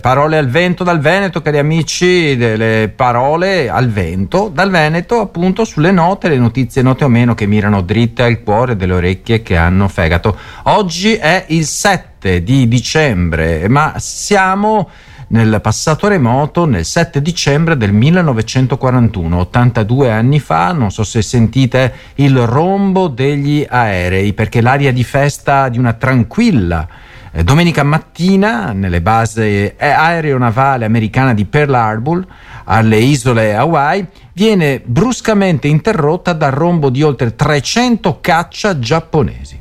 Parole 0.00 0.38
al 0.38 0.46
vento 0.46 0.84
dal 0.84 1.00
Veneto, 1.00 1.42
cari 1.42 1.58
amici, 1.58 2.36
delle 2.36 2.88
parole 2.94 3.68
al 3.68 3.88
vento 3.88 4.48
dal 4.48 4.70
Veneto, 4.70 5.18
appunto 5.18 5.64
sulle 5.64 5.90
note, 5.90 6.28
le 6.28 6.38
notizie 6.38 6.82
note 6.82 7.02
o 7.02 7.08
meno 7.08 7.34
che 7.34 7.46
mirano 7.46 7.80
dritte 7.80 8.22
al 8.22 8.44
cuore 8.44 8.76
delle 8.76 8.92
orecchie 8.92 9.42
che 9.42 9.56
hanno 9.56 9.88
fegato. 9.88 10.38
Oggi 10.66 11.14
è 11.14 11.46
il 11.48 11.64
7 11.64 12.44
di 12.44 12.68
dicembre, 12.68 13.68
ma 13.68 13.94
siamo 13.96 14.88
nel 15.30 15.58
passato 15.60 16.06
remoto 16.06 16.64
nel 16.64 16.84
7 16.84 17.20
dicembre 17.20 17.76
del 17.76 17.92
1941, 17.92 19.36
82 19.36 20.12
anni 20.12 20.38
fa, 20.38 20.70
non 20.70 20.92
so 20.92 21.02
se 21.02 21.22
sentite 21.22 21.92
il 22.14 22.38
rombo 22.46 23.08
degli 23.08 23.66
aerei, 23.68 24.32
perché 24.32 24.60
l'aria 24.60 24.92
di 24.92 25.02
festa 25.02 25.68
di 25.68 25.78
una 25.80 25.94
tranquilla 25.94 26.86
domenica 27.44 27.82
mattina, 27.82 28.72
nelle 28.72 29.00
basi 29.00 29.72
aeronavale 29.78 30.84
americana 30.84 31.34
di 31.34 31.44
Pearl 31.44 31.74
Harbor, 31.74 32.26
alle 32.64 32.98
isole 32.98 33.54
Hawaii, 33.54 34.06
viene 34.32 34.82
bruscamente 34.84 35.68
interrotta 35.68 36.32
dal 36.32 36.52
rombo 36.52 36.90
di 36.90 37.02
oltre 37.02 37.36
300 37.36 38.18
caccia 38.20 38.78
giapponesi. 38.78 39.60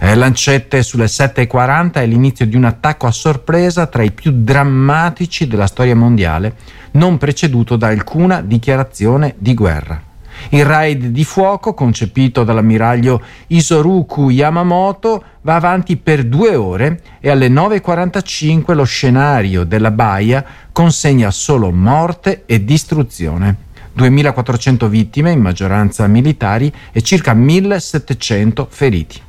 Eh, 0.00 0.14
lancette 0.14 0.82
sulle 0.82 1.04
7.40 1.04 1.92
è 1.92 2.06
l'inizio 2.06 2.46
di 2.46 2.56
un 2.56 2.64
attacco 2.64 3.06
a 3.06 3.12
sorpresa 3.12 3.86
tra 3.86 4.02
i 4.02 4.12
più 4.12 4.32
drammatici 4.34 5.46
della 5.46 5.66
storia 5.66 5.94
mondiale, 5.94 6.54
non 6.92 7.18
preceduto 7.18 7.76
da 7.76 7.88
alcuna 7.88 8.40
dichiarazione 8.40 9.34
di 9.38 9.54
guerra. 9.54 10.09
Il 10.48 10.64
raid 10.64 11.06
di 11.06 11.24
fuoco, 11.24 11.74
concepito 11.74 12.42
dall'ammiraglio 12.42 13.22
Isoruku 13.48 14.30
Yamamoto, 14.30 15.22
va 15.42 15.54
avanti 15.54 15.96
per 15.96 16.24
due 16.24 16.56
ore 16.56 17.02
e 17.20 17.30
alle 17.30 17.48
9.45 17.48 18.74
lo 18.74 18.84
scenario 18.84 19.64
della 19.64 19.90
baia 19.90 20.44
consegna 20.72 21.30
solo 21.30 21.70
morte 21.70 22.42
e 22.46 22.64
distruzione. 22.64 23.68
2.400 23.96 24.86
vittime, 24.86 25.32
in 25.32 25.40
maggioranza 25.40 26.06
militari, 26.06 26.72
e 26.92 27.02
circa 27.02 27.34
1.700 27.34 28.66
feriti. 28.68 29.20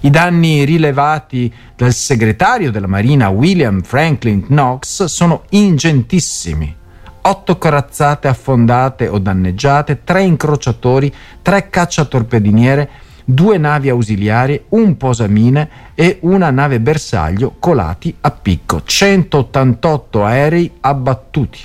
I 0.00 0.10
danni 0.10 0.64
rilevati 0.64 1.52
dal 1.74 1.94
segretario 1.94 2.70
della 2.70 2.86
Marina 2.86 3.28
William 3.30 3.80
Franklin 3.80 4.44
Knox 4.44 5.04
sono 5.04 5.44
ingentissimi 5.50 6.76
otto 7.22 7.58
corazzate 7.58 8.28
affondate 8.28 9.08
o 9.08 9.18
danneggiate, 9.18 10.04
tre 10.04 10.22
incrociatori, 10.22 11.12
tre 11.42 11.68
cacciatorpediniere, 11.68 12.88
due 13.24 13.58
navi 13.58 13.90
ausiliarie, 13.90 14.64
un 14.70 14.96
posamine 14.96 15.68
e 15.94 16.18
una 16.22 16.50
nave 16.50 16.80
bersaglio 16.80 17.56
colati 17.58 18.14
a 18.20 18.30
picco, 18.30 18.82
188 18.82 20.24
aerei 20.24 20.72
abbattuti. 20.80 21.58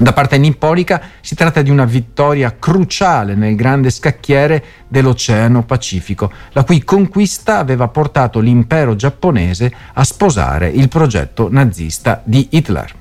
Da 0.00 0.12
parte 0.12 0.38
nipponica 0.38 1.02
si 1.20 1.34
tratta 1.34 1.60
di 1.60 1.70
una 1.70 1.84
vittoria 1.84 2.54
cruciale 2.56 3.34
nel 3.34 3.56
grande 3.56 3.90
scacchiere 3.90 4.64
dell'Oceano 4.86 5.64
Pacifico, 5.64 6.30
la 6.52 6.62
cui 6.62 6.84
conquista 6.84 7.58
aveva 7.58 7.88
portato 7.88 8.38
l'impero 8.38 8.94
giapponese 8.94 9.72
a 9.94 10.04
sposare 10.04 10.68
il 10.68 10.88
progetto 10.88 11.48
nazista 11.50 12.22
di 12.22 12.46
Hitler. 12.52 12.94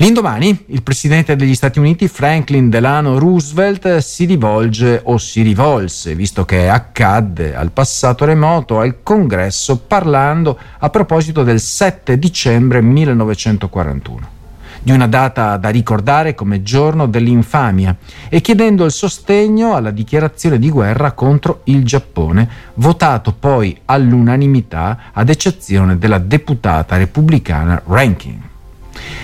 L'indomani 0.00 0.64
il 0.68 0.82
presidente 0.82 1.36
degli 1.36 1.54
Stati 1.54 1.78
Uniti 1.78 2.08
Franklin 2.08 2.70
Delano 2.70 3.18
Roosevelt 3.18 3.98
si 3.98 4.24
rivolge 4.24 4.98
o 5.04 5.18
si 5.18 5.42
rivolse, 5.42 6.14
visto 6.14 6.46
che 6.46 6.70
accadde 6.70 7.54
al 7.54 7.70
passato 7.70 8.24
remoto, 8.24 8.80
al 8.80 9.02
congresso 9.02 9.76
parlando 9.76 10.58
a 10.78 10.88
proposito 10.88 11.42
del 11.42 11.60
7 11.60 12.18
dicembre 12.18 12.80
1941 12.80 14.38
di 14.82 14.90
una 14.90 15.06
data 15.06 15.58
da 15.58 15.68
ricordare 15.68 16.34
come 16.34 16.62
giorno 16.62 17.06
dell'infamia 17.06 17.94
e 18.30 18.40
chiedendo 18.40 18.86
il 18.86 18.92
sostegno 18.92 19.74
alla 19.74 19.90
dichiarazione 19.90 20.58
di 20.58 20.70
guerra 20.70 21.12
contro 21.12 21.60
il 21.64 21.84
Giappone, 21.84 22.48
votato 22.76 23.34
poi 23.38 23.78
all'unanimità 23.84 25.10
ad 25.12 25.28
eccezione 25.28 25.98
della 25.98 26.16
deputata 26.16 26.96
repubblicana 26.96 27.82
Rankin. 27.84 28.48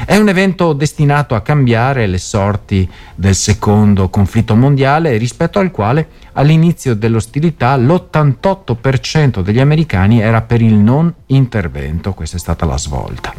È 0.05 0.17
un 0.17 0.29
evento 0.29 0.73
destinato 0.73 1.35
a 1.35 1.41
cambiare 1.41 2.07
le 2.07 2.19
sorti 2.19 2.89
del 3.15 3.35
secondo 3.35 4.09
conflitto 4.09 4.55
mondiale 4.55 5.17
rispetto 5.17 5.59
al 5.59 5.71
quale 5.71 6.09
all'inizio 6.33 6.95
dell'ostilità 6.95 7.77
l'88% 7.77 9.41
degli 9.41 9.61
americani 9.61 10.21
era 10.21 10.43
per 10.43 10.63
il 10.63 10.75
non 10.75 11.13
intervento, 11.27 12.13
questa 12.13 12.37
è 12.37 12.41
stata 12.41 12.67
la 12.67 12.79
svolta. 12.79 13.33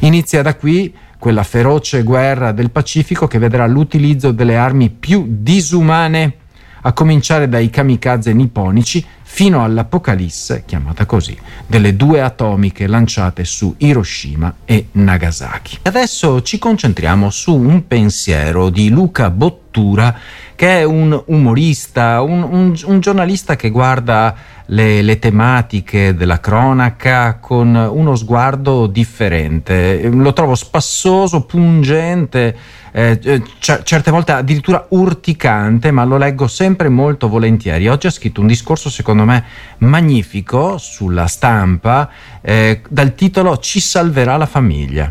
Inizia 0.00 0.42
da 0.42 0.56
qui 0.56 0.94
quella 1.18 1.42
feroce 1.42 2.02
guerra 2.02 2.52
del 2.52 2.70
Pacifico 2.70 3.26
che 3.26 3.38
vedrà 3.38 3.66
l'utilizzo 3.66 4.30
delle 4.30 4.56
armi 4.56 4.90
più 4.90 5.24
disumane 5.28 6.34
a 6.82 6.92
cominciare 6.92 7.48
dai 7.48 7.70
kamikaze 7.70 8.32
nipponici 8.34 9.04
fino 9.34 9.64
all'apocalisse, 9.64 10.62
chiamata 10.64 11.06
così, 11.06 11.36
delle 11.66 11.96
due 11.96 12.20
atomiche 12.20 12.86
lanciate 12.86 13.44
su 13.44 13.74
Hiroshima 13.78 14.58
e 14.64 14.90
Nagasaki. 14.92 15.80
Adesso 15.82 16.40
ci 16.42 16.60
concentriamo 16.60 17.30
su 17.30 17.52
un 17.52 17.84
pensiero 17.88 18.70
di 18.70 18.90
Luca 18.90 19.30
Bottura, 19.74 20.16
che 20.54 20.78
è 20.78 20.84
un 20.84 21.20
umorista, 21.26 22.22
un, 22.22 22.42
un, 22.44 22.80
un 22.84 23.00
giornalista 23.00 23.56
che 23.56 23.70
guarda 23.70 24.32
le, 24.66 25.02
le, 25.02 25.18
tematiche 25.18 26.14
della 26.14 26.38
cronaca 26.38 27.38
con 27.40 27.74
uno 27.74 28.14
sguardo 28.14 28.86
differente. 28.86 30.08
Lo 30.08 30.32
trovo 30.32 30.54
spassoso, 30.54 31.40
pungente, 31.40 32.56
eh, 32.92 33.18
c- 33.58 33.82
certe 33.82 34.12
volte 34.12 34.30
addirittura 34.30 34.86
urticante, 34.90 35.90
ma 35.90 36.04
lo 36.04 36.18
leggo 36.18 36.46
sempre 36.46 36.88
molto 36.88 37.28
volentieri. 37.28 37.88
Oggi 37.88 38.06
ha 38.06 38.10
scritto 38.10 38.40
un 38.40 38.46
discorso 38.46 38.88
secondo 38.88 39.24
me 39.24 39.44
magnifico 39.78 40.78
sulla 40.78 41.26
stampa 41.26 42.08
eh, 42.40 42.80
dal 42.88 43.16
titolo 43.16 43.58
Ci 43.58 43.80
salverà 43.80 44.36
la 44.36 44.46
famiglia. 44.46 45.10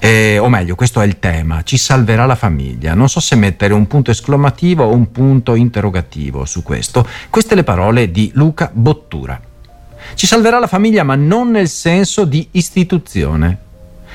Eh, 0.00 0.38
o 0.38 0.48
meglio, 0.48 0.76
questo 0.76 1.00
è 1.00 1.06
il 1.06 1.18
tema, 1.18 1.62
ci 1.64 1.76
salverà 1.76 2.24
la 2.24 2.36
famiglia. 2.36 2.94
Non 2.94 3.08
so 3.08 3.18
se 3.20 3.34
mettere 3.34 3.74
un 3.74 3.86
punto 3.86 4.10
esclamativo 4.10 4.84
o 4.84 4.94
un 4.94 5.10
punto 5.10 5.54
interrogativo 5.54 6.44
su 6.44 6.62
questo. 6.62 7.06
Queste 7.30 7.54
le 7.54 7.64
parole 7.64 8.10
di 8.10 8.30
Luca 8.34 8.70
Bottura. 8.72 9.40
Ci 10.14 10.26
salverà 10.26 10.58
la 10.60 10.68
famiglia, 10.68 11.02
ma 11.02 11.16
non 11.16 11.50
nel 11.50 11.68
senso 11.68 12.24
di 12.24 12.46
istituzione. 12.52 13.66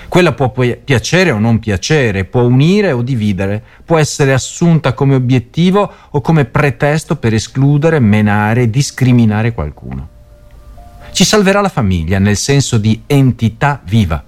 Quella 0.08 0.32
può 0.32 0.52
piacere 0.52 1.32
o 1.32 1.40
non 1.40 1.60
piacere, 1.60 2.26
può 2.26 2.44
unire 2.44 2.92
o 2.92 3.02
dividere, 3.02 3.62
può 3.84 3.98
essere 3.98 4.32
assunta 4.32 4.94
come 4.94 5.16
obiettivo 5.16 5.92
o 6.10 6.22
come 6.22 6.46
pretesto 6.46 7.16
per 7.16 7.34
escludere, 7.34 8.00
menare, 8.00 8.70
discriminare 8.70 9.54
qualcuno. 9.54 10.10
Ci 11.12 11.24
salverà 11.26 11.62
la 11.62 11.70
famiglia 11.70 12.20
nel 12.20 12.38
senso 12.38 12.78
di 12.78 13.04
entità 13.08 13.82
viva 13.84 14.24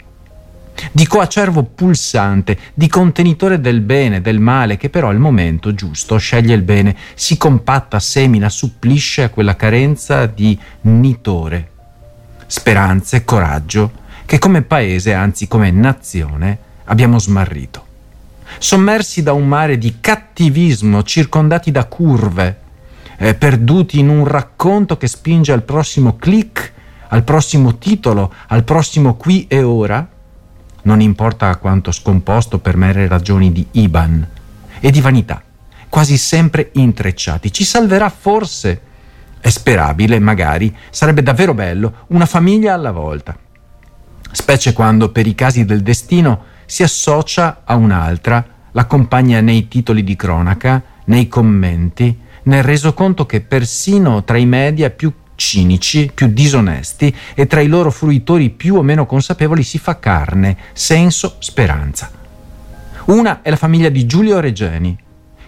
di 0.91 1.07
coacervo 1.07 1.63
pulsante, 1.63 2.57
di 2.73 2.87
contenitore 2.87 3.59
del 3.59 3.81
bene, 3.81 4.21
del 4.21 4.39
male, 4.39 4.77
che 4.77 4.89
però 4.89 5.09
al 5.09 5.19
momento 5.19 5.73
giusto 5.73 6.17
sceglie 6.17 6.53
il 6.53 6.61
bene, 6.61 6.95
si 7.13 7.37
compatta, 7.37 7.99
semina, 7.99 8.49
supplisce 8.49 9.23
a 9.23 9.29
quella 9.29 9.55
carenza 9.55 10.25
di 10.25 10.57
nitore, 10.81 11.69
speranze, 12.47 13.23
coraggio, 13.23 14.03
che 14.25 14.39
come 14.39 14.61
paese, 14.63 15.13
anzi 15.13 15.47
come 15.47 15.71
nazione, 15.71 16.57
abbiamo 16.85 17.19
smarrito. 17.19 17.83
Sommersi 18.57 19.23
da 19.23 19.33
un 19.33 19.47
mare 19.47 19.77
di 19.77 19.97
cattivismo, 19.99 21.03
circondati 21.03 21.71
da 21.71 21.85
curve, 21.85 22.59
eh, 23.17 23.33
perduti 23.33 23.99
in 23.99 24.09
un 24.09 24.25
racconto 24.25 24.97
che 24.97 25.07
spinge 25.07 25.51
al 25.51 25.63
prossimo 25.63 26.15
click, 26.17 26.73
al 27.09 27.23
prossimo 27.23 27.77
titolo, 27.77 28.33
al 28.47 28.63
prossimo 28.63 29.15
qui 29.15 29.45
e 29.47 29.61
ora, 29.61 30.07
non 30.85 31.01
importa 31.01 31.55
quanto 31.57 31.91
scomposto 31.91 32.59
per 32.59 32.77
mere 32.77 33.07
ragioni 33.07 33.51
di 33.51 33.65
Iban 33.71 34.27
e 34.79 34.91
di 34.91 35.01
vanità, 35.01 35.41
quasi 35.89 36.17
sempre 36.17 36.71
intrecciati. 36.73 37.51
Ci 37.51 37.63
salverà 37.63 38.09
forse, 38.09 38.81
è 39.39 39.49
sperabile, 39.49 40.19
magari, 40.19 40.75
sarebbe 40.89 41.23
davvero 41.23 41.53
bello, 41.53 42.05
una 42.07 42.25
famiglia 42.25 42.73
alla 42.73 42.91
volta. 42.91 43.37
Specie 44.31 44.73
quando 44.73 45.11
per 45.11 45.27
i 45.27 45.35
casi 45.35 45.65
del 45.65 45.81
destino 45.81 46.43
si 46.65 46.83
associa 46.83 47.61
a 47.63 47.75
un'altra, 47.75 48.45
l'accompagna 48.71 49.39
nei 49.41 49.67
titoli 49.67 50.03
di 50.03 50.15
cronaca, 50.15 50.81
nei 51.05 51.27
commenti, 51.27 52.19
nel 52.43 52.63
resoconto 52.63 53.25
che 53.25 53.41
persino 53.41 54.23
tra 54.23 54.37
i 54.37 54.45
media 54.45 54.89
più 54.89 55.11
cinici, 55.35 56.11
più 56.13 56.27
disonesti 56.27 57.13
e 57.33 57.45
tra 57.47 57.61
i 57.61 57.67
loro 57.67 57.91
fruitori 57.91 58.49
più 58.49 58.75
o 58.75 58.81
meno 58.81 59.05
consapevoli 59.05 59.63
si 59.63 59.77
fa 59.77 59.99
carne, 59.99 60.57
senso, 60.73 61.35
speranza. 61.39 62.09
Una 63.05 63.41
è 63.41 63.49
la 63.49 63.55
famiglia 63.55 63.89
di 63.89 64.05
Giulio 64.05 64.39
Regeni, 64.39 64.97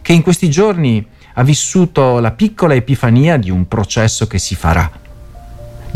che 0.02 0.14
in 0.14 0.22
questi 0.22 0.50
giorni 0.50 1.06
ha 1.34 1.44
vissuto 1.44 2.20
la 2.20 2.32
piccola 2.32 2.76
epifania 2.76 3.38
di 3.38 3.50
un 3.50 3.68
processo 3.68 4.28
che 4.28 4.38
si 4.38 4.56
farà. 4.56 4.92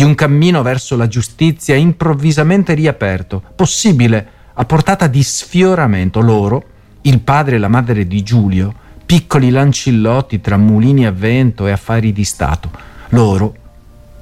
di 0.02 0.04
un 0.04 0.16
cammino 0.16 0.64
verso 0.64 0.96
la 0.96 1.08
giustizia 1.08 1.76
improvvisamente 1.76 2.74
riaperto, 2.74 3.44
possibile 3.56 4.28
a 4.54 4.66
portata 4.66 5.06
di 5.06 5.22
sfioramento. 5.22 6.22
Loro, 6.22 6.64
il 7.02 7.20
padre 7.20 7.58
e 7.58 7.60
la 7.60 7.68
madre 7.68 8.08
di 8.08 8.24
Giulio, 8.24 8.74
piccoli 9.06 9.52
lancillotti 9.52 10.42
tra 10.42 10.58
mulini 10.58 11.06
a 11.06 11.12
vento 11.12 11.68
e 11.68 11.72
affari 11.72 12.12
di 12.14 12.24
Stato. 12.24 12.72
Loro, 13.10 13.56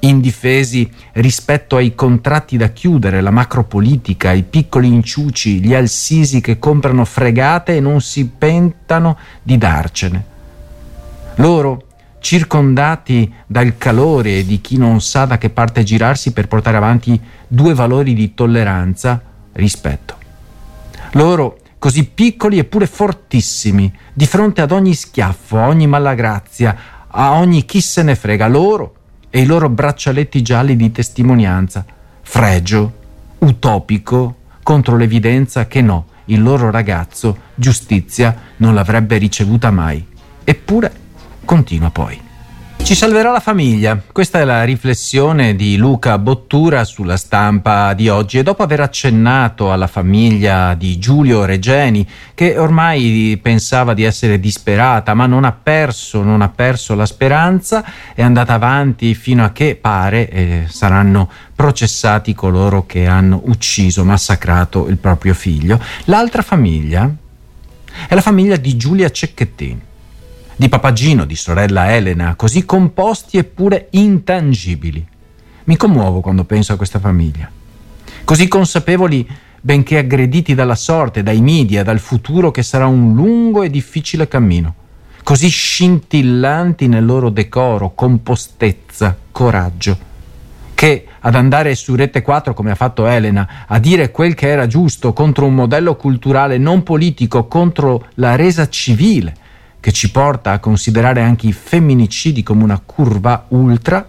indifesi 0.00 0.90
rispetto 1.12 1.76
ai 1.76 1.94
contratti 1.94 2.56
da 2.56 2.68
chiudere, 2.68 3.20
la 3.20 3.30
macropolitica, 3.30 4.32
i 4.32 4.42
piccoli 4.42 4.88
inciuci, 4.88 5.60
gli 5.60 5.74
alsisi 5.74 6.40
che 6.40 6.58
comprano 6.58 7.04
fregate 7.04 7.76
e 7.76 7.80
non 7.80 8.00
si 8.00 8.26
pentano 8.26 9.18
di 9.42 9.58
darcene. 9.58 10.24
Loro, 11.36 11.84
circondati 12.20 13.32
dal 13.46 13.76
calore 13.78 14.44
di 14.44 14.60
chi 14.60 14.76
non 14.76 15.00
sa 15.00 15.24
da 15.24 15.38
che 15.38 15.50
parte 15.50 15.82
girarsi 15.82 16.32
per 16.32 16.48
portare 16.48 16.76
avanti 16.76 17.18
due 17.46 17.74
valori 17.74 18.14
di 18.14 18.34
tolleranza, 18.34 19.22
rispetto. 19.52 20.16
Loro, 21.12 21.58
così 21.78 22.04
piccoli 22.04 22.58
eppure 22.58 22.86
fortissimi, 22.86 23.92
di 24.12 24.26
fronte 24.26 24.60
ad 24.60 24.70
ogni 24.70 24.94
schiaffo, 24.94 25.58
a 25.58 25.66
ogni 25.66 25.86
malagrazia, 25.86 26.76
a 27.08 27.32
ogni 27.32 27.64
chi 27.64 27.80
se 27.80 28.02
ne 28.02 28.14
frega, 28.14 28.46
loro 28.46 28.94
e 29.30 29.40
i 29.40 29.46
loro 29.46 29.68
braccialetti 29.68 30.42
gialli 30.42 30.76
di 30.76 30.90
testimonianza, 30.90 31.84
fregio, 32.22 32.92
utopico, 33.38 34.36
contro 34.62 34.96
l'evidenza 34.96 35.66
che 35.66 35.80
no, 35.80 36.06
il 36.26 36.42
loro 36.42 36.70
ragazzo 36.70 37.36
giustizia 37.54 38.36
non 38.56 38.74
l'avrebbe 38.74 39.16
ricevuta 39.16 39.70
mai. 39.70 40.04
Eppure 40.44 40.92
continua 41.44 41.90
poi. 41.90 42.29
Ci 42.82 42.96
salverà 42.96 43.30
la 43.30 43.38
famiglia. 43.38 44.02
Questa 44.10 44.40
è 44.40 44.44
la 44.44 44.64
riflessione 44.64 45.54
di 45.54 45.76
Luca 45.76 46.18
Bottura 46.18 46.82
sulla 46.82 47.16
stampa 47.16 47.92
di 47.94 48.08
oggi 48.08 48.38
e 48.38 48.42
dopo 48.42 48.64
aver 48.64 48.80
accennato 48.80 49.70
alla 49.70 49.86
famiglia 49.86 50.74
di 50.74 50.98
Giulio 50.98 51.44
Regeni 51.44 52.04
che 52.34 52.58
ormai 52.58 53.38
pensava 53.40 53.94
di 53.94 54.02
essere 54.02 54.40
disperata 54.40 55.14
ma 55.14 55.26
non 55.26 55.44
ha 55.44 55.52
perso, 55.52 56.22
non 56.24 56.42
ha 56.42 56.48
perso 56.48 56.96
la 56.96 57.06
speranza, 57.06 57.84
è 58.12 58.22
andata 58.22 58.54
avanti 58.54 59.14
fino 59.14 59.44
a 59.44 59.52
che 59.52 59.76
pare 59.80 60.28
eh, 60.28 60.64
saranno 60.68 61.30
processati 61.54 62.34
coloro 62.34 62.86
che 62.86 63.06
hanno 63.06 63.40
ucciso, 63.44 64.04
massacrato 64.04 64.88
il 64.88 64.96
proprio 64.96 65.34
figlio. 65.34 65.80
L'altra 66.06 66.42
famiglia 66.42 67.08
è 68.08 68.14
la 68.14 68.20
famiglia 68.20 68.56
di 68.56 68.76
Giulia 68.76 69.10
Cecchettin 69.10 69.88
di 70.60 70.68
Papagino, 70.68 71.24
di 71.24 71.36
sorella 71.36 71.94
Elena, 71.94 72.34
così 72.34 72.66
composti 72.66 73.38
eppure 73.38 73.86
intangibili. 73.92 75.02
Mi 75.64 75.76
commuovo 75.78 76.20
quando 76.20 76.44
penso 76.44 76.74
a 76.74 76.76
questa 76.76 76.98
famiglia. 76.98 77.50
Così 78.24 78.46
consapevoli, 78.46 79.26
benché 79.58 79.96
aggrediti 79.96 80.54
dalla 80.54 80.74
sorte, 80.74 81.22
dai 81.22 81.40
media, 81.40 81.82
dal 81.82 81.98
futuro 81.98 82.50
che 82.50 82.62
sarà 82.62 82.86
un 82.86 83.14
lungo 83.14 83.62
e 83.62 83.70
difficile 83.70 84.28
cammino. 84.28 84.74
Così 85.22 85.48
scintillanti 85.48 86.88
nel 86.88 87.06
loro 87.06 87.30
decoro, 87.30 87.94
compostezza, 87.94 89.16
coraggio, 89.32 89.96
che 90.74 91.06
ad 91.20 91.36
andare 91.36 91.74
su 91.74 91.94
Rete 91.94 92.20
4 92.20 92.52
come 92.52 92.72
ha 92.72 92.74
fatto 92.74 93.06
Elena, 93.06 93.64
a 93.66 93.78
dire 93.78 94.10
quel 94.10 94.34
che 94.34 94.48
era 94.48 94.66
giusto 94.66 95.14
contro 95.14 95.46
un 95.46 95.54
modello 95.54 95.96
culturale 95.96 96.58
non 96.58 96.82
politico, 96.82 97.46
contro 97.46 98.08
la 98.16 98.36
resa 98.36 98.68
civile, 98.68 99.39
che 99.80 99.92
ci 99.92 100.10
porta 100.10 100.52
a 100.52 100.58
considerare 100.58 101.22
anche 101.22 101.46
i 101.46 101.52
femminicidi 101.52 102.42
come 102.42 102.62
una 102.62 102.80
curva 102.84 103.46
ultra, 103.48 104.06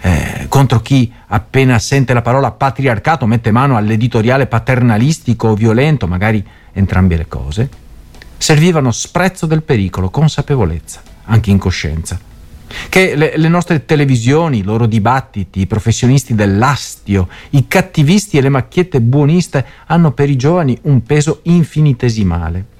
eh, 0.00 0.46
contro 0.48 0.80
chi 0.80 1.12
appena 1.28 1.78
sente 1.78 2.14
la 2.14 2.22
parola 2.22 2.52
patriarcato 2.52 3.26
mette 3.26 3.50
mano 3.50 3.76
all'editoriale 3.76 4.46
paternalistico 4.46 5.48
o 5.48 5.54
violento, 5.54 6.06
magari 6.06 6.44
entrambe 6.72 7.16
le 7.16 7.26
cose, 7.26 7.68
servivano 8.38 8.92
sprezzo 8.92 9.46
del 9.46 9.62
pericolo, 9.62 10.10
consapevolezza, 10.10 11.02
anche 11.24 11.50
incoscienza. 11.50 12.18
Che 12.88 13.14
le, 13.16 13.36
le 13.36 13.48
nostre 13.48 13.84
televisioni, 13.84 14.58
i 14.58 14.62
loro 14.62 14.86
dibattiti, 14.86 15.60
i 15.60 15.66
professionisti 15.66 16.34
dell'astio, 16.34 17.28
i 17.50 17.68
cattivisti 17.68 18.38
e 18.38 18.40
le 18.40 18.48
macchiette 18.48 19.00
buoniste 19.00 19.64
hanno 19.86 20.12
per 20.12 20.30
i 20.30 20.36
giovani 20.36 20.78
un 20.82 21.02
peso 21.02 21.40
infinitesimale 21.42 22.70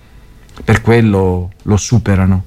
per 0.65 0.81
quello 0.81 1.51
lo 1.63 1.77
superano, 1.77 2.45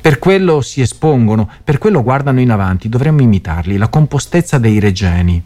per 0.00 0.18
quello 0.18 0.60
si 0.60 0.80
espongono, 0.80 1.48
per 1.62 1.78
quello 1.78 2.02
guardano 2.02 2.40
in 2.40 2.50
avanti, 2.50 2.88
dovremmo 2.88 3.22
imitarli, 3.22 3.76
la 3.76 3.88
compostezza 3.88 4.58
dei 4.58 4.78
regeni. 4.78 5.42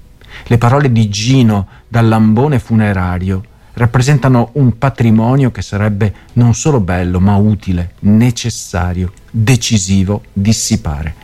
Le 0.47 0.59
parole 0.59 0.91
di 0.93 1.09
Gino 1.09 1.67
dal 1.87 2.09
lambone 2.09 2.59
funerario 2.59 3.43
rappresentano 3.75 4.51
un 4.55 4.77
patrimonio 4.77 5.51
che 5.51 5.63
sarebbe 5.63 6.15
non 6.35 6.55
solo 6.55 6.81
bello, 6.81 7.21
ma 7.21 7.37
utile, 7.37 7.93
necessario, 8.01 9.13
decisivo, 9.31 10.23
dissipare. 10.33 11.15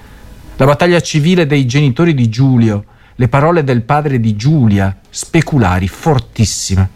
La 0.57 0.67
battaglia 0.67 1.01
civile 1.01 1.47
dei 1.47 1.67
genitori 1.67 2.15
di 2.15 2.29
Giulio, 2.29 2.85
le 3.17 3.29
parole 3.29 3.65
del 3.65 3.83
padre 3.83 4.21
di 4.21 4.37
Giulia, 4.37 4.97
speculari, 5.11 5.89
fortissime. 5.89 6.89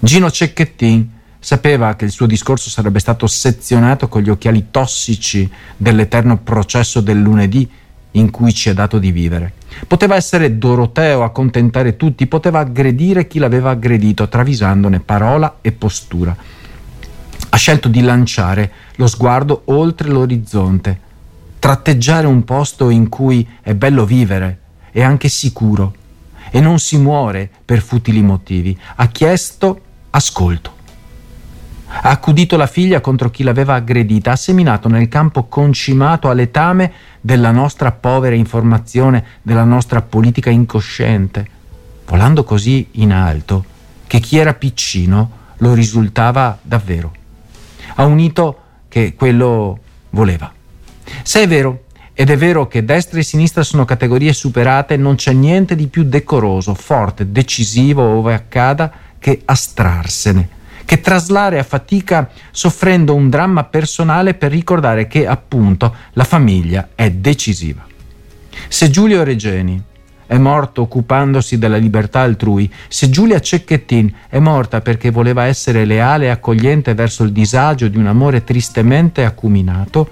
Gino 0.00 0.28
Cecchettin 0.30 1.08
Sapeva 1.44 1.96
che 1.96 2.04
il 2.04 2.12
suo 2.12 2.26
discorso 2.26 2.70
sarebbe 2.70 3.00
stato 3.00 3.26
sezionato 3.26 4.06
con 4.06 4.22
gli 4.22 4.30
occhiali 4.30 4.66
tossici 4.70 5.50
dell'eterno 5.76 6.38
processo 6.38 7.00
del 7.00 7.20
lunedì 7.20 7.68
in 8.12 8.30
cui 8.30 8.54
ci 8.54 8.68
è 8.68 8.74
dato 8.74 9.00
di 9.00 9.10
vivere. 9.10 9.54
Poteva 9.88 10.14
essere 10.14 10.56
Doroteo 10.56 11.24
a 11.24 11.30
contentare 11.30 11.96
tutti, 11.96 12.28
poteva 12.28 12.60
aggredire 12.60 13.26
chi 13.26 13.40
l'aveva 13.40 13.70
aggredito, 13.70 14.28
travisandone 14.28 15.00
parola 15.00 15.58
e 15.62 15.72
postura. 15.72 16.36
Ha 17.48 17.56
scelto 17.56 17.88
di 17.88 18.02
lanciare 18.02 18.70
lo 18.94 19.08
sguardo 19.08 19.62
oltre 19.64 20.10
l'orizzonte, 20.10 21.00
tratteggiare 21.58 22.28
un 22.28 22.44
posto 22.44 22.88
in 22.88 23.08
cui 23.08 23.44
è 23.62 23.74
bello 23.74 24.06
vivere 24.06 24.60
e 24.92 25.02
anche 25.02 25.28
sicuro 25.28 25.92
e 26.52 26.60
non 26.60 26.78
si 26.78 26.98
muore 26.98 27.50
per 27.64 27.80
futili 27.80 28.22
motivi. 28.22 28.78
Ha 28.94 29.08
chiesto 29.08 29.80
ascolto 30.10 30.78
ha 32.00 32.08
accudito 32.08 32.56
la 32.56 32.66
figlia 32.66 33.00
contro 33.00 33.30
chi 33.30 33.42
l'aveva 33.42 33.74
aggredita, 33.74 34.32
ha 34.32 34.36
seminato 34.36 34.88
nel 34.88 35.08
campo 35.08 35.44
concimato 35.44 36.28
a 36.28 36.32
letame 36.32 36.92
della 37.20 37.50
nostra 37.50 37.92
povera 37.92 38.34
informazione, 38.34 39.24
della 39.42 39.64
nostra 39.64 40.00
politica 40.00 40.50
incosciente, 40.50 41.46
volando 42.06 42.44
così 42.44 42.88
in 42.92 43.12
alto 43.12 43.64
che 44.06 44.20
chi 44.20 44.38
era 44.38 44.54
piccino 44.54 45.40
lo 45.58 45.74
risultava 45.74 46.58
davvero. 46.60 47.12
Ha 47.94 48.04
unito 48.04 48.58
che 48.88 49.14
quello 49.14 49.78
voleva. 50.10 50.50
Se 51.22 51.42
è 51.42 51.46
vero, 51.46 51.84
ed 52.14 52.30
è 52.30 52.36
vero 52.36 52.66
che 52.68 52.84
destra 52.84 53.18
e 53.18 53.22
sinistra 53.22 53.62
sono 53.62 53.84
categorie 53.84 54.32
superate, 54.32 54.96
non 54.96 55.14
c'è 55.14 55.32
niente 55.32 55.76
di 55.76 55.86
più 55.86 56.04
decoroso, 56.04 56.74
forte, 56.74 57.30
decisivo 57.30 58.02
ove 58.02 58.34
accada 58.34 58.92
che 59.18 59.42
astrarsene 59.44 60.60
che 60.92 61.00
traslare 61.00 61.58
a 61.58 61.62
fatica 61.62 62.28
soffrendo 62.50 63.14
un 63.14 63.30
dramma 63.30 63.64
personale 63.64 64.34
per 64.34 64.50
ricordare 64.50 65.06
che 65.06 65.26
appunto 65.26 65.96
la 66.12 66.24
famiglia 66.24 66.90
è 66.94 67.10
decisiva. 67.10 67.82
Se 68.68 68.90
Giulio 68.90 69.22
Regeni 69.24 69.82
è 70.26 70.36
morto 70.36 70.82
occupandosi 70.82 71.56
della 71.56 71.78
libertà 71.78 72.20
altrui, 72.20 72.70
se 72.88 73.08
Giulia 73.08 73.40
Cecchettin 73.40 74.12
è 74.28 74.38
morta 74.38 74.82
perché 74.82 75.10
voleva 75.10 75.46
essere 75.46 75.86
leale 75.86 76.26
e 76.26 76.28
accogliente 76.28 76.92
verso 76.92 77.24
il 77.24 77.32
disagio 77.32 77.88
di 77.88 77.96
un 77.96 78.06
amore 78.06 78.44
tristemente 78.44 79.24
acuminato, 79.24 80.10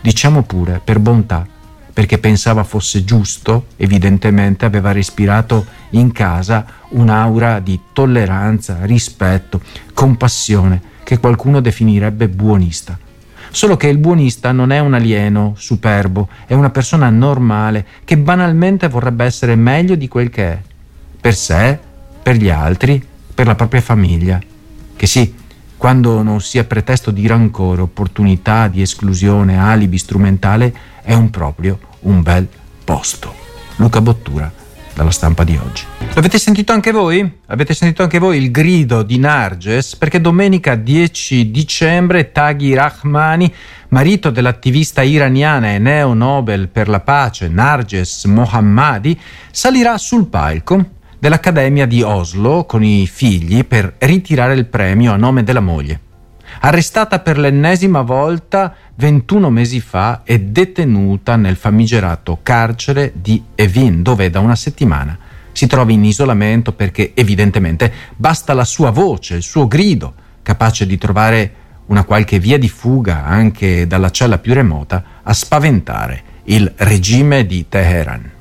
diciamo 0.00 0.44
pure 0.44 0.80
per 0.84 1.00
bontà 1.00 1.44
perché 1.92 2.18
pensava 2.18 2.64
fosse 2.64 3.04
giusto, 3.04 3.66
evidentemente 3.76 4.64
aveva 4.64 4.92
respirato 4.92 5.66
in 5.90 6.12
casa 6.12 6.64
un'aura 6.90 7.60
di 7.60 7.78
tolleranza, 7.92 8.78
rispetto, 8.82 9.60
compassione 9.92 10.80
che 11.02 11.18
qualcuno 11.18 11.60
definirebbe 11.60 12.28
buonista. 12.28 12.98
Solo 13.52 13.76
che 13.76 13.88
il 13.88 13.98
buonista 13.98 14.52
non 14.52 14.70
è 14.70 14.78
un 14.78 14.94
alieno 14.94 15.54
superbo, 15.56 16.28
è 16.46 16.54
una 16.54 16.70
persona 16.70 17.10
normale 17.10 17.84
che 18.04 18.16
banalmente 18.16 18.88
vorrebbe 18.88 19.24
essere 19.24 19.56
meglio 19.56 19.96
di 19.96 20.06
quel 20.06 20.30
che 20.30 20.44
è, 20.44 20.58
per 21.20 21.34
sé, 21.34 21.76
per 22.22 22.36
gli 22.36 22.48
altri, 22.48 23.04
per 23.34 23.46
la 23.46 23.56
propria 23.56 23.80
famiglia. 23.80 24.38
Che 24.94 25.06
sì, 25.06 25.34
quando 25.80 26.22
non 26.22 26.42
sia 26.42 26.64
pretesto 26.64 27.10
di 27.10 27.26
rancore, 27.26 27.80
opportunità 27.80 28.68
di 28.68 28.82
esclusione, 28.82 29.58
alibi 29.58 29.96
strumentale, 29.96 30.74
è 31.00 31.14
un 31.14 31.30
proprio 31.30 31.78
un 32.00 32.20
bel 32.20 32.46
posto. 32.84 33.34
Luca 33.76 34.02
Bottura, 34.02 34.52
dalla 34.92 35.10
stampa 35.10 35.42
di 35.42 35.56
oggi. 35.56 35.84
L'avete 36.12 36.38
sentito 36.38 36.74
anche 36.74 36.92
voi? 36.92 37.38
Avete 37.46 37.72
sentito 37.72 38.02
anche 38.02 38.18
voi 38.18 38.36
il 38.36 38.50
grido 38.50 39.02
di 39.02 39.16
Narges? 39.16 39.96
Perché 39.96 40.20
domenica 40.20 40.74
10 40.74 41.50
dicembre 41.50 42.30
Taghi 42.30 42.74
Rahmani, 42.74 43.50
marito 43.88 44.28
dell'attivista 44.28 45.00
iraniana 45.00 45.72
e 45.72 45.78
neo 45.78 46.12
Nobel 46.12 46.68
per 46.68 46.90
la 46.90 47.00
pace 47.00 47.48
Narges 47.48 48.26
Mohammadi, 48.26 49.18
salirà 49.50 49.96
sul 49.96 50.26
palco 50.26 50.98
dell'Accademia 51.20 51.86
di 51.86 52.00
Oslo 52.02 52.64
con 52.64 52.82
i 52.82 53.06
figli 53.06 53.64
per 53.64 53.96
ritirare 53.98 54.54
il 54.54 54.64
premio 54.64 55.12
a 55.12 55.16
nome 55.16 55.44
della 55.44 55.60
moglie. 55.60 56.00
Arrestata 56.60 57.20
per 57.20 57.38
l'ennesima 57.38 58.00
volta 58.00 58.74
21 58.94 59.50
mesi 59.50 59.80
fa 59.80 60.22
e 60.24 60.40
detenuta 60.40 61.36
nel 61.36 61.56
famigerato 61.56 62.40
carcere 62.42 63.12
di 63.14 63.42
Evin, 63.54 64.02
dove 64.02 64.30
da 64.30 64.40
una 64.40 64.56
settimana 64.56 65.16
si 65.52 65.66
trova 65.66 65.92
in 65.92 66.04
isolamento 66.04 66.72
perché 66.72 67.12
evidentemente 67.14 67.92
basta 68.16 68.54
la 68.54 68.64
sua 68.64 68.90
voce, 68.90 69.36
il 69.36 69.42
suo 69.42 69.68
grido, 69.68 70.14
capace 70.42 70.86
di 70.86 70.96
trovare 70.96 71.54
una 71.86 72.04
qualche 72.04 72.38
via 72.38 72.58
di 72.58 72.68
fuga 72.68 73.24
anche 73.24 73.86
dalla 73.86 74.10
cella 74.10 74.38
più 74.38 74.54
remota 74.54 75.04
a 75.22 75.32
spaventare 75.34 76.22
il 76.44 76.72
regime 76.76 77.44
di 77.44 77.66
Teheran. 77.68 78.38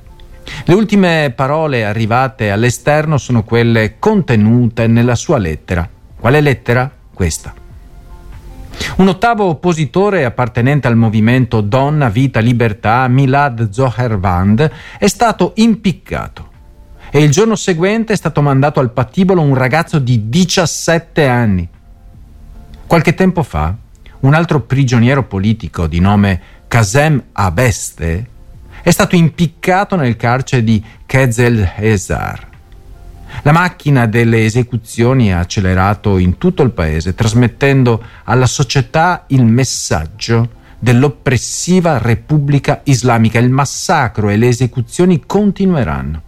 Le 0.65 0.73
ultime 0.73 1.31
parole 1.35 1.85
arrivate 1.85 2.51
all'esterno 2.51 3.17
sono 3.17 3.43
quelle 3.43 3.97
contenute 3.99 4.87
nella 4.87 5.15
sua 5.15 5.37
lettera. 5.37 5.87
Quale 6.19 6.41
lettera? 6.41 6.91
Questa. 7.13 7.53
Un 8.97 9.07
ottavo 9.07 9.45
oppositore 9.45 10.25
appartenente 10.25 10.87
al 10.87 10.95
movimento 10.95 11.61
Donna, 11.61 12.09
Vita, 12.09 12.39
Libertà, 12.39 13.07
Milad 13.07 13.69
Zohervand, 13.69 14.71
è 14.97 15.07
stato 15.07 15.53
impiccato 15.55 16.47
e 17.11 17.23
il 17.23 17.31
giorno 17.31 17.55
seguente 17.55 18.13
è 18.13 18.15
stato 18.15 18.41
mandato 18.41 18.79
al 18.79 18.91
patibolo 18.91 19.41
un 19.41 19.55
ragazzo 19.55 19.99
di 19.99 20.29
17 20.29 21.25
anni. 21.27 21.67
Qualche 22.85 23.13
tempo 23.13 23.43
fa, 23.43 23.75
un 24.19 24.33
altro 24.33 24.61
prigioniero 24.61 25.23
politico 25.23 25.87
di 25.87 25.99
nome 25.99 26.41
Kasem 26.67 27.23
Abeste 27.31 28.27
è 28.89 28.91
stato 28.91 29.15
impiccato 29.15 29.95
nel 29.95 30.15
carcere 30.15 30.63
di 30.63 30.83
Kezel 31.05 31.73
Hezar. 31.75 32.47
La 33.43 33.51
macchina 33.51 34.07
delle 34.07 34.45
esecuzioni 34.45 35.31
ha 35.31 35.37
accelerato 35.37 36.17
in 36.17 36.39
tutto 36.39 36.63
il 36.63 36.71
paese, 36.71 37.13
trasmettendo 37.13 38.01
alla 38.23 38.47
società 38.47 39.25
il 39.27 39.45
messaggio 39.45 40.49
dell'oppressiva 40.79 41.99
Repubblica 41.99 42.81
Islamica. 42.85 43.37
Il 43.37 43.51
massacro 43.51 44.29
e 44.29 44.37
le 44.37 44.47
esecuzioni 44.47 45.21
continueranno. 45.23 46.21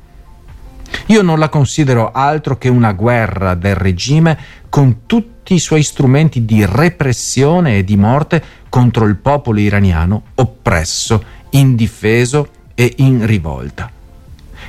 Io 1.07 1.23
non 1.23 1.39
la 1.39 1.49
considero 1.49 2.11
altro 2.11 2.59
che 2.59 2.69
una 2.69 2.91
guerra 2.91 3.55
del 3.55 3.73
regime 3.75 4.37
con 4.69 5.07
tutti 5.07 5.55
i 5.55 5.59
suoi 5.59 5.81
strumenti 5.81 6.45
di 6.45 6.63
repressione 6.63 7.77
e 7.77 7.83
di 7.83 7.97
morte 7.97 8.43
contro 8.69 9.05
il 9.05 9.15
popolo 9.15 9.59
iraniano 9.59 10.23
oppresso, 10.35 11.39
indifeso 11.51 12.49
e 12.75 12.93
in 12.97 13.25
rivolta. 13.25 13.91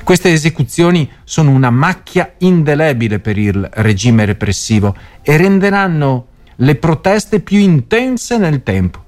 Queste 0.04 0.32
esecuzioni 0.32 1.08
sono 1.22 1.50
una 1.50 1.70
macchia 1.70 2.34
indelebile 2.38 3.20
per 3.20 3.38
il 3.38 3.68
regime 3.74 4.24
repressivo 4.24 4.96
e 5.22 5.36
renderanno 5.36 6.26
le 6.56 6.74
proteste 6.74 7.40
più 7.40 7.58
intense 7.58 8.36
nel 8.36 8.62
tempo. 8.62 9.04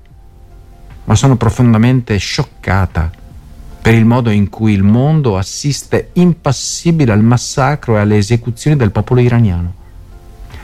Ma 1.04 1.14
sono 1.14 1.36
profondamente 1.36 2.16
scioccata 2.16 3.10
per 3.82 3.92
il 3.92 4.06
modo 4.06 4.30
in 4.30 4.48
cui 4.48 4.72
il 4.72 4.82
mondo 4.82 5.36
assiste 5.36 6.10
impassibile 6.14 7.12
al 7.12 7.22
massacro 7.22 7.96
e 7.96 8.00
alle 8.00 8.16
esecuzioni 8.16 8.76
del 8.76 8.92
popolo 8.92 9.20
iraniano. 9.20 9.74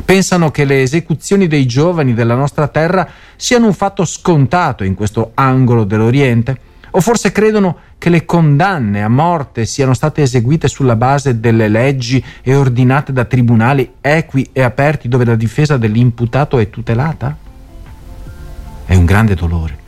Pensano 0.02 0.50
che 0.50 0.64
le 0.64 0.80
esecuzioni 0.80 1.46
dei 1.46 1.66
giovani 1.66 2.14
della 2.14 2.34
nostra 2.34 2.68
terra 2.68 3.06
siano 3.36 3.66
un 3.66 3.74
fatto 3.74 4.06
scontato 4.06 4.84
in 4.84 4.94
questo 4.94 5.32
angolo 5.34 5.84
dell'Oriente 5.84 6.58
o 6.92 7.00
forse 7.00 7.32
credono 7.32 7.76
che 7.99 8.09
le 8.09 8.25
condanne 8.25 9.02
a 9.02 9.09
morte 9.09 9.64
siano 9.64 9.94
state 9.94 10.23
eseguite 10.23 10.68
sulla 10.68 10.97
base 10.97 11.38
delle 11.38 11.68
leggi 11.68 12.25
e 12.42 12.54
ordinate 12.54 13.12
da 13.12 13.25
tribunali 13.25 13.94
equi 14.00 14.49
e 14.52 14.62
aperti 14.62 15.09
dove 15.09 15.25
la 15.25 15.37
difesa 15.37 15.76
dell'imputato 15.76 16.59
è 16.59 16.70
tutelata? 16.70 17.37
È 18.85 18.94
un 18.94 19.04
grande 19.04 19.35
dolore. 19.35 19.78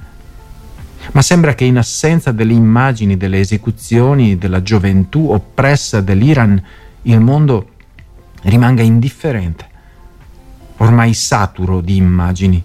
Ma 1.12 1.22
sembra 1.22 1.54
che 1.54 1.64
in 1.64 1.78
assenza 1.78 2.30
delle 2.30 2.52
immagini 2.52 3.16
delle 3.16 3.40
esecuzioni 3.40 4.38
della 4.38 4.62
gioventù 4.62 5.30
oppressa 5.30 6.00
dell'Iran, 6.00 6.62
il 7.02 7.20
mondo 7.20 7.70
rimanga 8.42 8.82
indifferente, 8.82 9.66
ormai 10.76 11.12
saturo 11.14 11.80
di 11.80 11.96
immagini. 11.96 12.62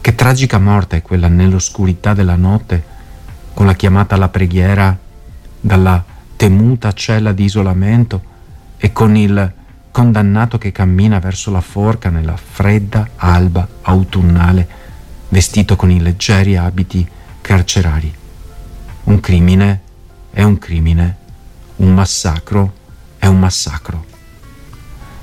Che 0.00 0.14
tragica 0.14 0.58
morte 0.58 0.98
è 0.98 1.02
quella 1.02 1.28
nell'oscurità 1.28 2.12
della 2.12 2.36
notte 2.36 2.96
con 3.58 3.66
la 3.66 3.74
chiamata 3.74 4.14
alla 4.14 4.28
preghiera 4.28 4.96
dalla 5.60 6.04
temuta 6.36 6.92
cella 6.92 7.32
di 7.32 7.42
isolamento 7.42 8.22
e 8.76 8.92
con 8.92 9.16
il 9.16 9.52
condannato 9.90 10.58
che 10.58 10.70
cammina 10.70 11.18
verso 11.18 11.50
la 11.50 11.60
forca 11.60 12.08
nella 12.08 12.36
fredda 12.36 13.08
alba 13.16 13.66
autunnale, 13.82 14.68
vestito 15.30 15.74
con 15.74 15.90
i 15.90 16.00
leggeri 16.00 16.56
abiti 16.56 17.04
carcerari. 17.40 18.14
Un 19.02 19.18
crimine 19.18 19.80
è 20.30 20.44
un 20.44 20.56
crimine, 20.58 21.16
un 21.78 21.94
massacro 21.94 22.72
è 23.18 23.26
un 23.26 23.40
massacro. 23.40 24.04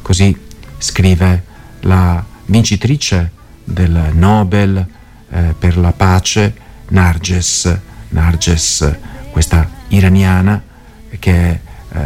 Così 0.02 0.38
scrive 0.78 1.44
la 1.84 2.22
vincitrice 2.48 3.32
del 3.64 4.10
Nobel 4.12 4.86
eh, 5.30 5.56
per 5.58 5.78
la 5.78 5.94
pace, 5.94 6.54
Narges 6.90 7.94
Narges, 8.16 8.96
questa 9.32 9.70
iraniana 9.90 10.64
che 11.20 11.34
è 11.34 11.60
eh, 11.92 12.00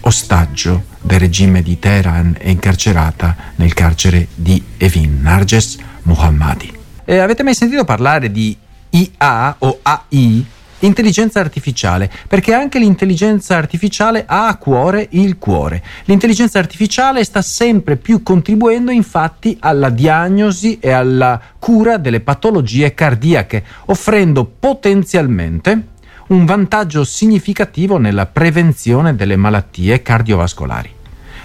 ostaggio 0.00 0.84
del 1.02 1.20
regime 1.20 1.62
di 1.62 1.78
Teheran 1.78 2.36
e 2.38 2.50
incarcerata 2.50 3.36
nel 3.56 3.74
carcere 3.74 4.28
di 4.34 4.62
Evin, 4.78 5.20
Narges 5.20 5.76
Mohammadi. 6.02 6.76
E 7.04 7.18
avete 7.18 7.42
mai 7.42 7.54
sentito 7.54 7.84
parlare 7.84 8.32
di 8.32 8.56
IA 8.90 9.56
o 9.58 9.80
AI? 9.82 10.46
Intelligenza 10.80 11.40
artificiale, 11.40 12.08
perché 12.28 12.54
anche 12.54 12.78
l'intelligenza 12.78 13.56
artificiale 13.56 14.24
ha 14.26 14.46
a 14.46 14.56
cuore 14.58 15.08
il 15.10 15.36
cuore. 15.36 15.82
L'intelligenza 16.04 16.60
artificiale 16.60 17.24
sta 17.24 17.42
sempre 17.42 17.96
più 17.96 18.22
contribuendo 18.22 18.92
infatti 18.92 19.56
alla 19.58 19.90
diagnosi 19.90 20.78
e 20.78 20.92
alla 20.92 21.40
cura 21.58 21.96
delle 21.96 22.20
patologie 22.20 22.94
cardiache, 22.94 23.64
offrendo 23.86 24.44
potenzialmente 24.44 25.96
un 26.28 26.44
vantaggio 26.44 27.02
significativo 27.02 27.96
nella 27.96 28.26
prevenzione 28.26 29.16
delle 29.16 29.34
malattie 29.34 30.00
cardiovascolari. 30.00 30.94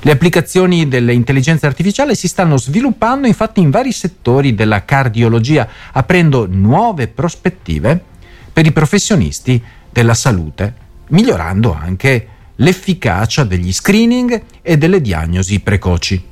Le 0.02 0.12
applicazioni 0.12 0.88
dell'intelligenza 0.88 1.66
artificiale 1.66 2.14
si 2.14 2.28
stanno 2.28 2.58
sviluppando 2.58 3.26
infatti 3.26 3.62
in 3.62 3.72
vari 3.72 3.94
settori 3.94 4.54
della 4.54 4.86
cardiologia, 4.86 5.68
aprendo 5.94 6.46
nuove 6.48 7.08
prospettive 7.08 8.12
per 8.54 8.66
i 8.66 8.72
professionisti 8.72 9.62
della 9.90 10.14
salute, 10.14 10.74
migliorando 11.10 11.74
anche 11.74 12.28
l'efficacia 12.58 13.44
degli 13.44 13.74
screening 13.74 14.44
e 14.62 14.78
delle 14.78 15.02
diagnosi 15.02 15.60
precoci. 15.60 16.32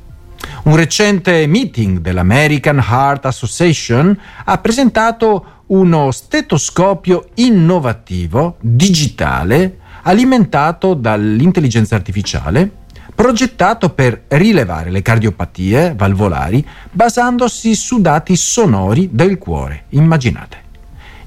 Un 0.64 0.76
recente 0.76 1.46
meeting 1.48 2.00
dell'American 2.00 2.78
Heart 2.78 3.26
Association 3.26 4.18
ha 4.46 4.58
presentato 4.60 5.64
uno 5.68 6.12
stetoscopio 6.12 7.30
innovativo 7.36 8.58
digitale 8.60 9.78
alimentato 10.04 10.94
dall'intelligenza 10.94 11.96
artificiale, 11.96 12.70
progettato 13.14 13.90
per 13.90 14.24
rilevare 14.30 14.90
le 14.90 15.02
cardiopatie 15.02 15.94
valvolari 15.96 16.66
basandosi 16.92 17.76
su 17.76 18.02
dati 18.02 18.36
sonori 18.36 19.10
del 19.12 19.38
cuore. 19.38 19.86
Immaginate. 19.90 20.61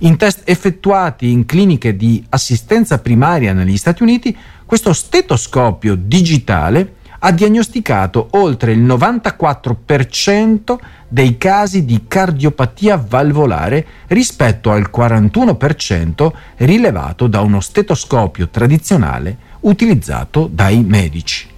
In 0.05 0.19
test 0.19 0.43
effettuati 0.45 1.31
in 1.31 1.47
cliniche 1.47 1.97
di 1.97 2.23
assistenza 2.29 2.99
primaria 2.99 3.55
negli 3.55 3.79
Stati 3.79 4.03
Uniti, 4.03 4.37
questo 4.67 4.93
stetoscopio 4.93 5.95
digitale 5.95 6.97
ha 7.21 7.33
diagnosticato 7.33 8.29
oltre 8.33 8.73
il 8.73 8.85
94% 8.85 10.77
dei 11.09 11.39
casi 11.39 11.87
di 11.87 12.05
cardiopatia 12.07 12.99
valvolare 12.99 13.87
rispetto 14.09 14.71
al 14.71 14.91
41% 14.95 16.33
rilevato 16.57 17.27
da 17.27 17.41
uno 17.41 17.61
stetoscopio 17.61 18.51
tradizionale 18.51 19.39
utilizzato 19.61 20.51
dai 20.53 20.83
medici. 20.83 21.49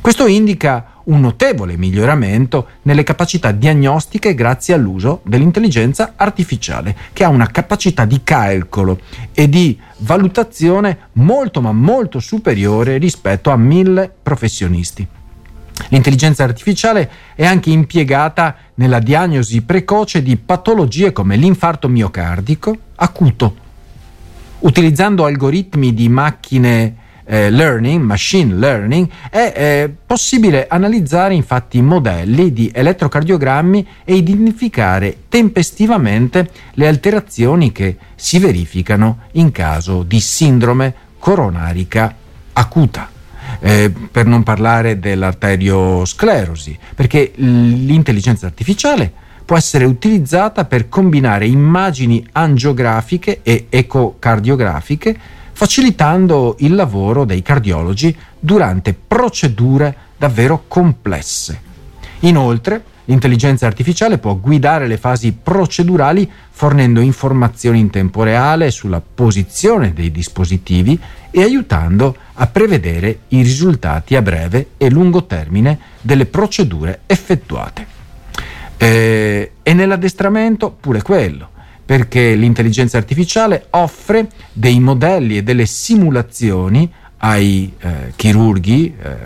Questo 0.00 0.26
indica 0.26 0.91
un 1.04 1.20
notevole 1.20 1.76
miglioramento 1.76 2.68
nelle 2.82 3.02
capacità 3.02 3.50
diagnostiche 3.50 4.34
grazie 4.34 4.74
all'uso 4.74 5.20
dell'intelligenza 5.24 6.14
artificiale, 6.16 6.96
che 7.12 7.24
ha 7.24 7.28
una 7.28 7.50
capacità 7.50 8.04
di 8.04 8.20
calcolo 8.22 9.00
e 9.32 9.48
di 9.48 9.78
valutazione 9.98 11.08
molto 11.12 11.60
ma 11.60 11.72
molto 11.72 12.20
superiore 12.20 12.98
rispetto 12.98 13.50
a 13.50 13.56
mille 13.56 14.12
professionisti. 14.22 15.06
L'intelligenza 15.88 16.44
artificiale 16.44 17.10
è 17.34 17.44
anche 17.44 17.70
impiegata 17.70 18.56
nella 18.74 18.98
diagnosi 18.98 19.62
precoce 19.62 20.22
di 20.22 20.36
patologie 20.36 21.12
come 21.12 21.36
l'infarto 21.36 21.88
miocardico 21.88 22.76
acuto, 22.96 23.56
utilizzando 24.60 25.24
algoritmi 25.24 25.92
di 25.92 26.08
macchine 26.08 26.96
eh, 27.24 27.50
learning, 27.50 28.02
machine 28.02 28.54
learning, 28.54 29.08
è 29.30 29.52
eh, 29.54 29.94
possibile 30.06 30.66
analizzare 30.68 31.34
infatti 31.34 31.80
modelli 31.80 32.52
di 32.52 32.70
elettrocardiogrammi 32.72 33.86
e 34.04 34.14
identificare 34.14 35.16
tempestivamente 35.28 36.50
le 36.74 36.88
alterazioni 36.88 37.72
che 37.72 37.96
si 38.14 38.38
verificano 38.38 39.20
in 39.32 39.50
caso 39.50 40.02
di 40.02 40.20
sindrome 40.20 40.94
coronarica 41.18 42.14
acuta. 42.52 43.10
Eh, 43.60 43.92
per 44.10 44.26
non 44.26 44.42
parlare 44.42 44.98
dell'arteriosclerosi, 44.98 46.78
perché 46.94 47.32
l'intelligenza 47.36 48.46
artificiale 48.46 49.12
può 49.44 49.56
essere 49.56 49.84
utilizzata 49.84 50.64
per 50.64 50.88
combinare 50.88 51.46
immagini 51.46 52.26
angiografiche 52.32 53.40
e 53.42 53.66
ecocardiografiche 53.68 55.18
facilitando 55.62 56.56
il 56.58 56.74
lavoro 56.74 57.24
dei 57.24 57.40
cardiologi 57.40 58.12
durante 58.36 58.94
procedure 58.94 59.94
davvero 60.16 60.64
complesse. 60.66 61.60
Inoltre, 62.20 62.82
l'intelligenza 63.04 63.68
artificiale 63.68 64.18
può 64.18 64.34
guidare 64.34 64.88
le 64.88 64.96
fasi 64.96 65.30
procedurali 65.40 66.28
fornendo 66.50 66.98
informazioni 66.98 67.78
in 67.78 67.90
tempo 67.90 68.24
reale 68.24 68.72
sulla 68.72 69.00
posizione 69.00 69.92
dei 69.92 70.10
dispositivi 70.10 70.98
e 71.30 71.42
aiutando 71.42 72.16
a 72.32 72.46
prevedere 72.48 73.20
i 73.28 73.42
risultati 73.42 74.16
a 74.16 74.22
breve 74.22 74.70
e 74.76 74.90
lungo 74.90 75.26
termine 75.26 75.78
delle 76.00 76.26
procedure 76.26 77.02
effettuate. 77.06 77.86
Eh, 78.78 79.52
e 79.62 79.74
nell'addestramento 79.74 80.72
pure 80.72 81.02
quello 81.02 81.50
perché 81.92 82.34
l'intelligenza 82.34 82.96
artificiale 82.96 83.66
offre 83.68 84.26
dei 84.50 84.80
modelli 84.80 85.36
e 85.36 85.42
delle 85.42 85.66
simulazioni 85.66 86.90
ai 87.18 87.70
eh, 87.78 88.14
chirurghi 88.16 88.96
eh, 88.98 89.16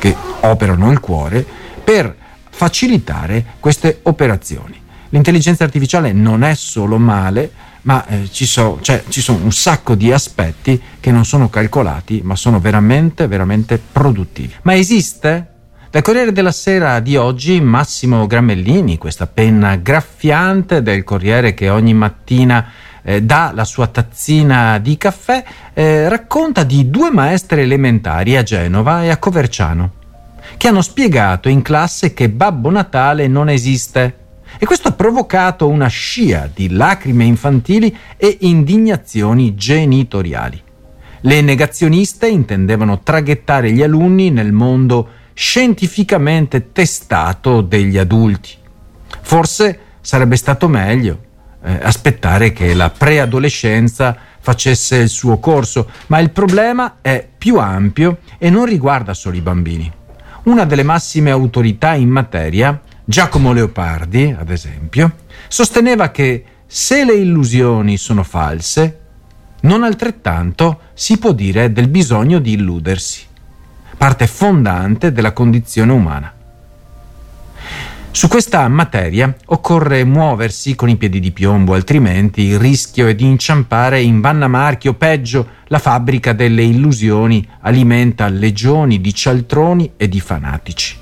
che 0.00 0.16
operano 0.40 0.90
il 0.90 0.98
cuore 0.98 1.46
per 1.84 2.12
facilitare 2.50 3.44
queste 3.60 4.00
operazioni. 4.02 4.74
L'intelligenza 5.10 5.62
artificiale 5.62 6.10
non 6.10 6.42
è 6.42 6.56
solo 6.56 6.98
male, 6.98 7.52
ma 7.82 8.04
eh, 8.08 8.28
ci, 8.28 8.44
so, 8.44 8.80
cioè, 8.82 9.04
ci 9.06 9.20
sono 9.20 9.44
un 9.44 9.52
sacco 9.52 9.94
di 9.94 10.10
aspetti 10.10 10.82
che 10.98 11.12
non 11.12 11.24
sono 11.24 11.48
calcolati, 11.48 12.22
ma 12.24 12.34
sono 12.34 12.58
veramente, 12.58 13.28
veramente 13.28 13.78
produttivi. 13.78 14.52
Ma 14.62 14.74
esiste? 14.74 15.49
Dal 15.90 16.02
Corriere 16.02 16.30
della 16.30 16.52
Sera 16.52 17.00
di 17.00 17.16
oggi 17.16 17.60
Massimo 17.60 18.28
Gramellini, 18.28 18.96
questa 18.96 19.26
penna 19.26 19.74
graffiante 19.74 20.82
del 20.82 21.02
Corriere 21.02 21.52
che 21.52 21.68
ogni 21.68 21.94
mattina 21.94 22.70
eh, 23.02 23.24
dà 23.24 23.50
la 23.52 23.64
sua 23.64 23.88
tazzina 23.88 24.78
di 24.78 24.96
caffè, 24.96 25.42
eh, 25.74 26.08
racconta 26.08 26.62
di 26.62 26.90
due 26.90 27.10
maestre 27.10 27.62
elementari 27.62 28.36
a 28.36 28.44
Genova 28.44 29.02
e 29.02 29.08
a 29.08 29.16
Coverciano 29.16 29.94
che 30.56 30.68
hanno 30.68 30.80
spiegato 30.80 31.48
in 31.48 31.60
classe 31.60 32.14
che 32.14 32.28
Babbo 32.28 32.70
Natale 32.70 33.26
non 33.26 33.48
esiste. 33.48 34.18
E 34.58 34.66
questo 34.66 34.88
ha 34.88 34.92
provocato 34.92 35.66
una 35.66 35.88
scia 35.88 36.48
di 36.54 36.70
lacrime 36.70 37.24
infantili 37.24 37.96
e 38.16 38.36
indignazioni 38.42 39.56
genitoriali. 39.56 40.62
Le 41.22 41.40
negazioniste 41.40 42.28
intendevano 42.28 43.00
traghettare 43.00 43.72
gli 43.72 43.82
alunni 43.82 44.30
nel 44.30 44.52
mondo 44.52 45.18
scientificamente 45.40 46.70
testato 46.70 47.62
degli 47.62 47.96
adulti. 47.96 48.50
Forse 49.22 49.78
sarebbe 50.02 50.36
stato 50.36 50.68
meglio 50.68 51.18
eh, 51.64 51.78
aspettare 51.82 52.52
che 52.52 52.74
la 52.74 52.90
preadolescenza 52.90 54.14
facesse 54.38 54.96
il 54.96 55.08
suo 55.08 55.38
corso, 55.38 55.88
ma 56.08 56.18
il 56.18 56.28
problema 56.28 56.96
è 57.00 57.26
più 57.38 57.56
ampio 57.56 58.18
e 58.36 58.50
non 58.50 58.66
riguarda 58.66 59.14
solo 59.14 59.36
i 59.36 59.40
bambini. 59.40 59.90
Una 60.42 60.66
delle 60.66 60.82
massime 60.82 61.30
autorità 61.30 61.94
in 61.94 62.10
materia, 62.10 62.78
Giacomo 63.02 63.54
Leopardi, 63.54 64.36
ad 64.38 64.50
esempio, 64.50 65.20
sosteneva 65.48 66.10
che 66.10 66.44
se 66.66 67.02
le 67.02 67.14
illusioni 67.14 67.96
sono 67.96 68.24
false, 68.24 68.98
non 69.62 69.84
altrettanto 69.84 70.80
si 70.92 71.16
può 71.16 71.32
dire 71.32 71.72
del 71.72 71.88
bisogno 71.88 72.40
di 72.40 72.52
illudersi 72.52 73.28
parte 74.00 74.26
fondante 74.26 75.12
della 75.12 75.34
condizione 75.34 75.92
umana. 75.92 76.32
Su 78.10 78.28
questa 78.28 78.66
materia 78.66 79.36
occorre 79.48 80.04
muoversi 80.04 80.74
con 80.74 80.88
i 80.88 80.96
piedi 80.96 81.20
di 81.20 81.32
piombo, 81.32 81.74
altrimenti 81.74 82.40
il 82.44 82.58
rischio 82.58 83.08
è 83.08 83.14
di 83.14 83.26
inciampare 83.26 84.00
in 84.00 84.22
Vanna 84.22 84.48
Marchio, 84.48 84.94
peggio, 84.94 85.46
la 85.66 85.78
fabbrica 85.78 86.32
delle 86.32 86.62
illusioni 86.62 87.46
alimenta 87.60 88.26
legioni 88.28 89.02
di 89.02 89.12
cialtroni 89.12 89.92
e 89.98 90.08
di 90.08 90.20
fanatici. 90.20 90.96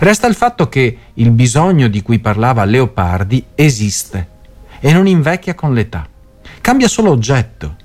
Resta 0.00 0.26
il 0.26 0.34
fatto 0.34 0.68
che 0.68 0.98
il 1.14 1.30
bisogno 1.30 1.86
di 1.86 2.02
cui 2.02 2.18
parlava 2.18 2.64
Leopardi 2.64 3.44
esiste 3.54 4.28
e 4.80 4.92
non 4.92 5.06
invecchia 5.06 5.54
con 5.54 5.72
l'età. 5.72 6.04
Cambia 6.60 6.88
solo 6.88 7.12
oggetto. 7.12 7.76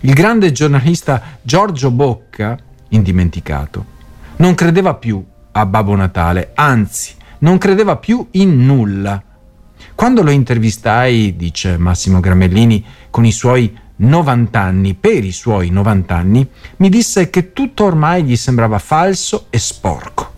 Il 0.00 0.12
grande 0.12 0.52
giornalista 0.52 1.38
Giorgio 1.40 1.90
Bocca 1.90 2.66
indimenticato. 2.88 3.96
Non 4.36 4.54
credeva 4.54 4.94
più 4.94 5.24
a 5.52 5.66
Babbo 5.66 5.94
Natale, 5.94 6.52
anzi, 6.54 7.14
non 7.38 7.58
credeva 7.58 7.96
più 7.96 8.26
in 8.32 8.64
nulla. 8.64 9.22
Quando 9.94 10.22
lo 10.22 10.30
intervistai, 10.30 11.36
dice 11.36 11.76
Massimo 11.76 12.20
Gramellini, 12.20 12.84
con 13.10 13.24
i 13.24 13.32
suoi 13.32 13.76
90 13.96 14.60
anni, 14.60 14.94
per 14.94 15.24
i 15.24 15.32
suoi 15.32 15.70
90 15.70 16.14
anni, 16.14 16.48
mi 16.76 16.88
disse 16.88 17.30
che 17.30 17.52
tutto 17.52 17.84
ormai 17.84 18.22
gli 18.22 18.36
sembrava 18.36 18.78
falso 18.78 19.46
e 19.50 19.58
sporco. 19.58 20.34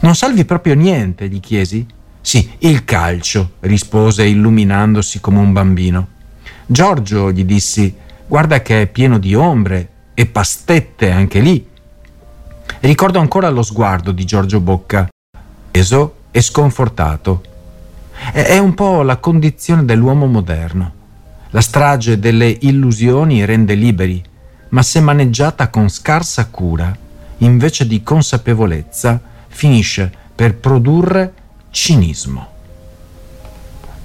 Non 0.00 0.14
salvi 0.14 0.44
proprio 0.44 0.74
niente? 0.74 1.28
gli 1.28 1.40
chiesi. 1.40 1.86
Sì, 2.20 2.50
il 2.60 2.84
calcio, 2.84 3.54
rispose 3.60 4.24
illuminandosi 4.24 5.20
come 5.20 5.38
un 5.38 5.52
bambino. 5.52 6.08
Giorgio, 6.64 7.30
gli 7.30 7.44
dissi, 7.44 7.94
guarda 8.26 8.62
che 8.62 8.82
è 8.82 8.86
pieno 8.86 9.18
di 9.18 9.34
ombre, 9.34 9.90
e 10.14 10.26
pastette 10.26 11.10
anche 11.10 11.40
lì. 11.40 11.66
Ricordo 12.80 13.18
ancora 13.18 13.48
lo 13.48 13.62
sguardo 13.62 14.12
di 14.12 14.24
Giorgio 14.24 14.60
Bocca, 14.60 15.08
teso 15.70 16.14
e 16.30 16.40
sconfortato. 16.40 17.42
È 18.32 18.58
un 18.58 18.74
po' 18.74 19.02
la 19.02 19.16
condizione 19.18 19.84
dell'uomo 19.84 20.26
moderno. 20.26 21.00
La 21.50 21.60
strage 21.60 22.18
delle 22.18 22.56
illusioni 22.60 23.44
rende 23.44 23.74
liberi, 23.74 24.22
ma 24.70 24.82
se 24.82 25.00
maneggiata 25.00 25.68
con 25.68 25.88
scarsa 25.88 26.46
cura, 26.46 26.96
invece 27.38 27.86
di 27.86 28.02
consapevolezza, 28.02 29.20
finisce 29.48 30.10
per 30.34 30.56
produrre 30.56 31.34
cinismo. 31.70 32.48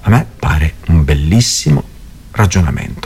A 0.02 0.10
me 0.10 0.26
pare 0.40 0.76
un 0.88 1.04
bellissimo 1.04 1.84
ragionamento. 2.32 3.06